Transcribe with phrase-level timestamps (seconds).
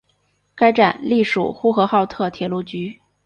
[0.55, 2.99] 该站隶属呼和浩特铁路局。